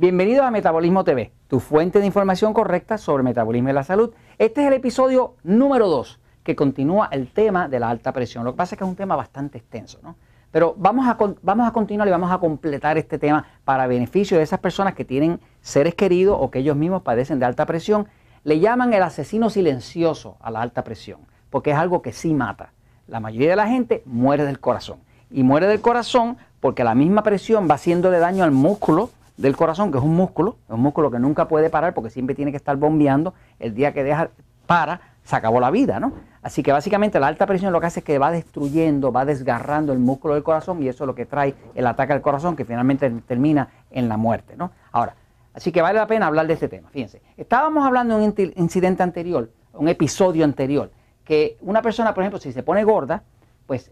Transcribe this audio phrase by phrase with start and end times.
[0.00, 4.14] Bienvenido a Metabolismo TV, tu fuente de información correcta sobre metabolismo y la salud.
[4.38, 8.44] Este es el episodio número 2 que continúa el tema de la alta presión.
[8.44, 10.16] Lo que pasa es que es un tema bastante extenso, ¿no?
[10.50, 14.42] Pero vamos a, vamos a continuar y vamos a completar este tema para beneficio de
[14.42, 18.08] esas personas que tienen seres queridos o que ellos mismos padecen de alta presión.
[18.42, 22.72] Le llaman el asesino silencioso a la alta presión, porque es algo que sí mata.
[23.06, 25.00] La mayoría de la gente muere del corazón.
[25.30, 29.10] Y muere del corazón porque la misma presión va haciéndole daño al músculo
[29.40, 32.34] del corazón, que es un músculo, es un músculo que nunca puede parar porque siempre
[32.34, 33.34] tiene que estar bombeando.
[33.58, 34.30] El día que deja,
[34.66, 36.12] para, se acabó la vida, ¿no?
[36.42, 39.92] Así que básicamente la alta presión lo que hace es que va destruyendo, va desgarrando
[39.92, 42.64] el músculo del corazón y eso es lo que trae el ataque al corazón que
[42.64, 44.72] finalmente termina en la muerte, ¿no?
[44.92, 45.14] Ahora,
[45.54, 46.88] así que vale la pena hablar de este tema.
[46.90, 50.90] Fíjense, estábamos hablando de un incidente anterior, un episodio anterior,
[51.24, 53.22] que una persona, por ejemplo, si se pone gorda,
[53.66, 53.90] pues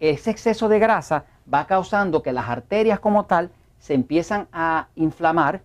[0.00, 3.50] ese exceso de grasa va causando que las arterias como tal
[3.82, 5.62] se empiezan a inflamar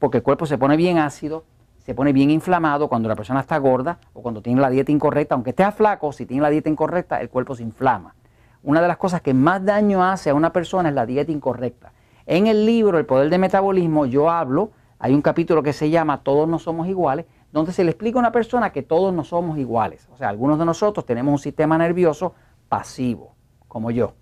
[0.00, 1.44] porque el cuerpo se pone bien ácido,
[1.78, 5.36] se pone bien inflamado cuando la persona está gorda o cuando tiene la dieta incorrecta,
[5.36, 8.16] aunque esté flaco, si tiene la dieta incorrecta, el cuerpo se inflama.
[8.64, 11.92] Una de las cosas que más daño hace a una persona es la dieta incorrecta.
[12.26, 16.24] En el libro El Poder del Metabolismo yo hablo, hay un capítulo que se llama
[16.24, 19.56] Todos no somos iguales, donde se le explica a una persona que todos no somos
[19.56, 20.08] iguales.
[20.12, 22.34] O sea, algunos de nosotros tenemos un sistema nervioso
[22.68, 23.36] pasivo,
[23.68, 24.14] como yo.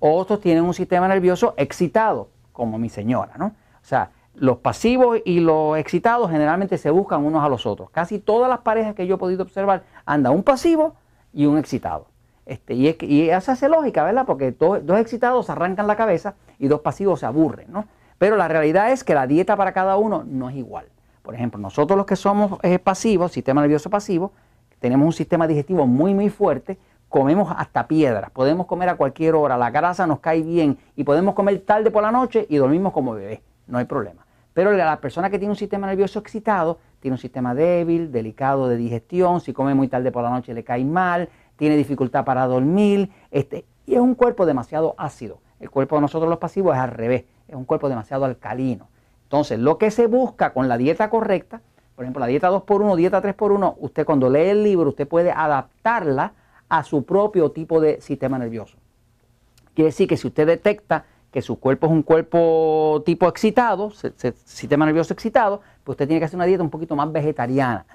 [0.00, 3.46] Otros tienen un sistema nervioso excitado, como mi señora, ¿no?
[3.46, 7.88] O sea, los pasivos y los excitados generalmente se buscan unos a los otros.
[7.90, 10.96] Casi todas las parejas que yo he podido observar anda un pasivo
[11.32, 12.08] y un excitado.
[12.44, 14.26] Este, y, es, y eso hace lógica, ¿verdad?
[14.26, 17.86] Porque dos excitados arrancan la cabeza y dos pasivos se aburren, ¿no?
[18.18, 20.86] Pero la realidad es que la dieta para cada uno no es igual.
[21.22, 24.32] Por ejemplo, nosotros los que somos eh, pasivos, sistema nervioso pasivo,
[24.80, 26.78] tenemos un sistema digestivo muy, muy fuerte
[27.08, 31.34] comemos hasta piedras, podemos comer a cualquier hora, la grasa nos cae bien y podemos
[31.34, 34.26] comer tarde por la noche y dormimos como bebé, no hay problema.
[34.52, 38.76] Pero la persona que tiene un sistema nervioso excitado, tiene un sistema débil, delicado de
[38.76, 43.10] digestión, si come muy tarde por la noche le cae mal, tiene dificultad para dormir,
[43.30, 45.40] este, y es un cuerpo demasiado ácido.
[45.60, 48.88] El cuerpo de nosotros los pasivos es al revés, es un cuerpo demasiado alcalino.
[49.24, 51.60] Entonces, lo que se busca con la dieta correcta,
[51.94, 56.32] por ejemplo, la dieta 2x1, dieta 3x1, usted cuando lee el libro, usted puede adaptarla
[56.68, 58.76] a su propio tipo de sistema nervioso.
[59.74, 63.90] Quiere decir que si usted detecta que su cuerpo es un cuerpo tipo excitado,
[64.44, 67.86] sistema nervioso excitado, pues usted tiene que hacer una dieta un poquito más vegetariana.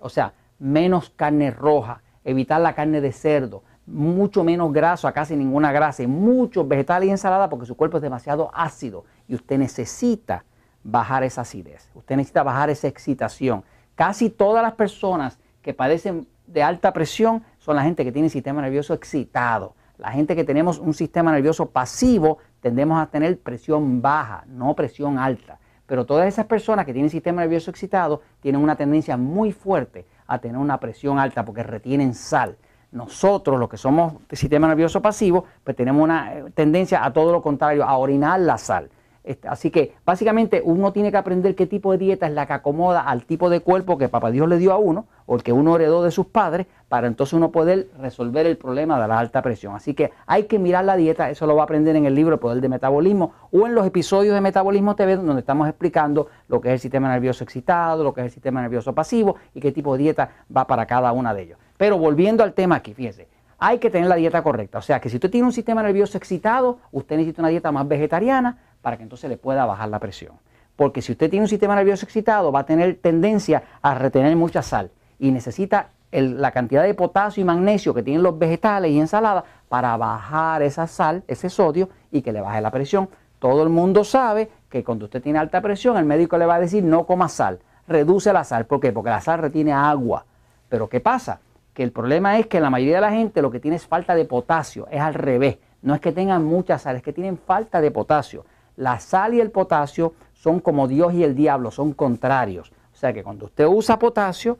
[0.00, 5.72] O sea, menos carne roja, evitar la carne de cerdo, mucho menos graso, casi ninguna
[5.72, 10.44] grasa, y muchos vegetales y ensalada porque su cuerpo es demasiado ácido y usted necesita
[10.84, 13.64] bajar esa acidez, usted necesita bajar esa excitación.
[13.94, 18.60] Casi todas las personas que padecen de alta presión son la gente que tiene sistema
[18.60, 19.76] nervioso excitado.
[19.96, 25.16] La gente que tenemos un sistema nervioso pasivo tendemos a tener presión baja, no presión
[25.16, 25.60] alta.
[25.86, 30.40] Pero todas esas personas que tienen sistema nervioso excitado tienen una tendencia muy fuerte a
[30.40, 32.56] tener una presión alta porque retienen sal.
[32.90, 37.42] Nosotros, los que somos sistema nervioso pasivo, pues tenemos una eh, tendencia a todo lo
[37.42, 38.90] contrario, a orinar la sal.
[39.22, 42.54] Este, así que básicamente uno tiene que aprender qué tipo de dieta es la que
[42.54, 45.52] acomoda al tipo de cuerpo que papá Dios le dio a uno o el que
[45.52, 49.40] uno heredó de sus padres para entonces uno poder resolver el problema de la alta
[49.40, 49.74] presión.
[49.74, 52.34] Así que hay que mirar la dieta, eso lo va a aprender en el libro
[52.34, 56.60] El Poder de Metabolismo o en los episodios de Metabolismo TV donde estamos explicando lo
[56.60, 59.72] que es el sistema nervioso excitado, lo que es el sistema nervioso pasivo y qué
[59.72, 61.58] tipo de dieta va para cada una de ellos.
[61.76, 63.26] Pero volviendo al tema aquí, fíjense,
[63.58, 64.78] hay que tener la dieta correcta.
[64.78, 67.86] O sea que si usted tiene un sistema nervioso excitado, usted necesita una dieta más
[67.88, 70.34] vegetariana para que entonces le pueda bajar la presión.
[70.76, 74.62] Porque si usted tiene un sistema nervioso excitado, va a tener tendencia a retener mucha
[74.62, 74.90] sal
[75.22, 79.96] y necesita la cantidad de potasio y magnesio que tienen los vegetales y ensaladas para
[79.96, 83.08] bajar esa sal, ese sodio y que le baje la presión.
[83.38, 86.60] Todo el mundo sabe que cuando usted tiene alta presión, el médico le va a
[86.60, 88.66] decir no coma sal, reduce la sal.
[88.66, 88.90] ¿Por qué?
[88.90, 90.26] Porque la sal retiene agua.
[90.68, 91.38] Pero ¿qué pasa?
[91.72, 94.16] Que el problema es que la mayoría de la gente lo que tiene es falta
[94.16, 95.58] de potasio, es al revés.
[95.82, 98.44] No es que tengan mucha sal, es que tienen falta de potasio.
[98.74, 102.72] La sal y el potasio son como Dios y el diablo, son contrarios.
[102.92, 104.58] O sea que cuando usted usa potasio,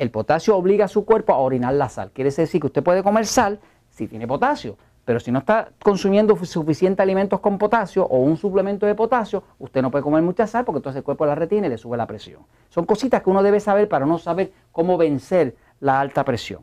[0.00, 2.10] el potasio obliga a su cuerpo a orinar la sal.
[2.14, 3.60] Quiere decir que usted puede comer sal
[3.90, 8.86] si tiene potasio, pero si no está consumiendo suficiente alimentos con potasio o un suplemento
[8.86, 11.70] de potasio, usted no puede comer mucha sal porque entonces el cuerpo la retiene y
[11.70, 12.40] le sube la presión.
[12.70, 16.62] Son cositas que uno debe saber para no saber cómo vencer la alta presión.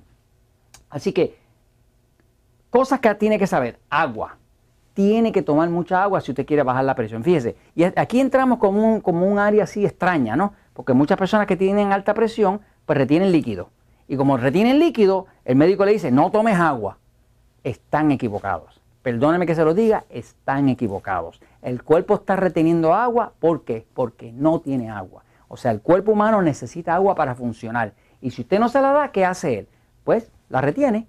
[0.89, 1.37] Así que,
[2.71, 3.77] cosas que tiene que saber.
[3.87, 4.37] Agua
[4.95, 7.23] tiene que tomar mucha agua si usted quiere bajar la presión.
[7.23, 10.53] Fíjese, y aquí entramos como un, como un área así extraña, ¿no?
[10.73, 13.69] Porque muchas personas que tienen alta presión, pues retienen líquido.
[14.07, 16.97] Y como retienen líquido, el médico le dice, no tomes agua.
[17.63, 18.81] Están equivocados.
[19.03, 21.39] perdónenme que se lo diga, están equivocados.
[21.61, 23.85] El cuerpo está reteniendo agua, ¿por qué?
[23.93, 25.23] Porque no tiene agua.
[25.47, 27.93] O sea, el cuerpo humano necesita agua para funcionar.
[28.21, 29.67] Y si usted no se la da, ¿qué hace él?
[30.03, 31.07] Pues la retiene.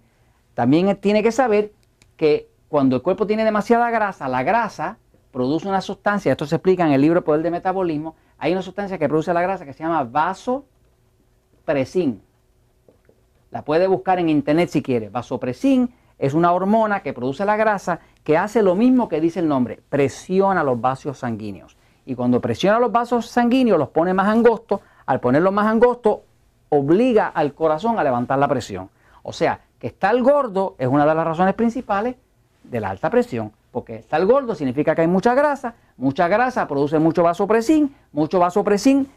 [0.54, 1.72] También tiene que saber
[2.16, 4.98] que cuando el cuerpo tiene demasiada grasa, la grasa
[5.32, 8.98] produce una sustancia, esto se explica en el libro Poder de Metabolismo, hay una sustancia
[8.98, 10.04] que produce la grasa que se llama
[11.68, 12.22] vasopresin.
[13.50, 15.08] La puede buscar en internet si quiere.
[15.08, 19.48] Vasopresin es una hormona que produce la grasa que hace lo mismo que dice el
[19.48, 21.76] nombre, presiona los vasos sanguíneos.
[22.04, 26.18] Y cuando presiona los vasos sanguíneos los pone más angostos, al ponerlos más angostos
[26.70, 28.90] obliga al corazón a levantar la presión.
[29.22, 32.16] O sea, que estar gordo es una de las razones principales
[32.64, 36.98] de la alta presión, porque estar gordo significa que hay mucha grasa, mucha grasa produce
[36.98, 39.08] mucho vasopresin, mucho vasopresin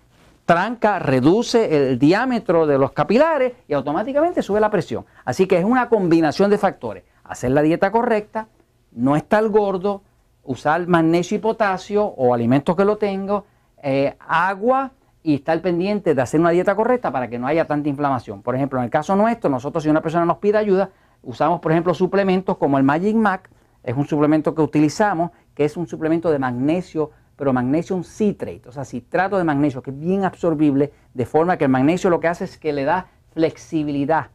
[0.45, 5.05] tranca, reduce el diámetro de los capilares y automáticamente sube la presión.
[5.25, 7.03] Así que es una combinación de factores.
[7.23, 8.47] Hacer la dieta correcta,
[8.91, 10.01] no estar gordo,
[10.43, 13.45] usar magnesio y potasio o alimentos que lo tengo,
[13.81, 14.91] eh, agua
[15.23, 18.41] y estar pendiente de hacer una dieta correcta para que no haya tanta inflamación.
[18.41, 20.89] Por ejemplo, en el caso nuestro, nosotros si una persona nos pide ayuda,
[21.23, 23.49] usamos por ejemplo suplementos como el Magic Mac,
[23.83, 27.11] es un suplemento que utilizamos, que es un suplemento de magnesio,
[27.41, 31.63] pero magnesium citrate, o sea, citrato de magnesio, que es bien absorbible, de forma que
[31.63, 34.27] el magnesio lo que hace es que le da flexibilidad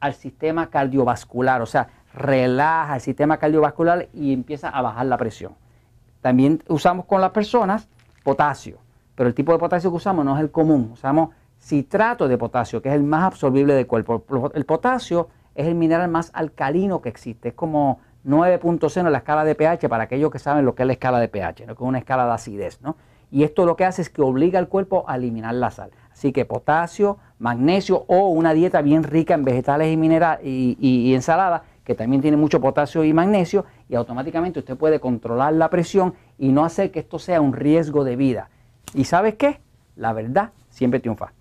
[0.00, 5.54] al sistema cardiovascular, o sea, relaja el sistema cardiovascular y empieza a bajar la presión.
[6.20, 7.88] También usamos con las personas
[8.22, 8.76] potasio,
[9.14, 12.82] pero el tipo de potasio que usamos no es el común, usamos citrato de potasio,
[12.82, 14.52] que es el más absorbible del cuerpo.
[14.52, 19.44] El potasio es el mineral más alcalino que existe, es como 9.0 en la escala
[19.44, 21.74] de pH para aquellos que saben lo que es la escala de pH, ¿no?
[21.76, 22.80] que es una escala de acidez.
[22.82, 22.96] ¿no?
[23.30, 25.90] Y esto lo que hace es que obliga al cuerpo a eliminar la sal.
[26.12, 31.10] Así que potasio, magnesio o una dieta bien rica en vegetales y, minerales y, y,
[31.10, 35.70] y ensalada que también tiene mucho potasio y magnesio, y automáticamente usted puede controlar la
[35.70, 38.50] presión y no hacer que esto sea un riesgo de vida.
[38.92, 39.60] ¿Y sabes qué?
[39.94, 41.35] La verdad siempre triunfa.